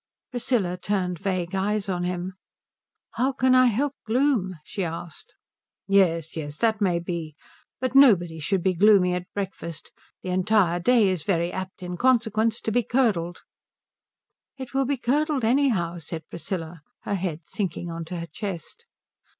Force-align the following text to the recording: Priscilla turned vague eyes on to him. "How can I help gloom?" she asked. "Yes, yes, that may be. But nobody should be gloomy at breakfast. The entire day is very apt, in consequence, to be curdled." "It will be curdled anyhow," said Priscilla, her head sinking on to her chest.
Priscilla 0.31 0.77
turned 0.77 1.19
vague 1.19 1.53
eyes 1.53 1.87
on 1.87 2.01
to 2.01 2.07
him. 2.07 2.33
"How 3.11 3.31
can 3.31 3.53
I 3.53 3.67
help 3.67 3.93
gloom?" 4.07 4.55
she 4.63 4.83
asked. 4.83 5.35
"Yes, 5.87 6.35
yes, 6.35 6.57
that 6.57 6.81
may 6.81 6.97
be. 6.97 7.35
But 7.79 7.93
nobody 7.93 8.39
should 8.39 8.63
be 8.63 8.73
gloomy 8.73 9.13
at 9.13 9.31
breakfast. 9.35 9.91
The 10.23 10.29
entire 10.29 10.79
day 10.79 11.07
is 11.09 11.21
very 11.21 11.51
apt, 11.51 11.83
in 11.83 11.97
consequence, 11.97 12.61
to 12.61 12.71
be 12.71 12.81
curdled." 12.81 13.43
"It 14.57 14.73
will 14.73 14.85
be 14.85 14.97
curdled 14.97 15.45
anyhow," 15.45 15.99
said 15.99 16.27
Priscilla, 16.31 16.81
her 17.03 17.13
head 17.13 17.41
sinking 17.45 17.91
on 17.91 18.03
to 18.05 18.19
her 18.19 18.25
chest. 18.25 18.87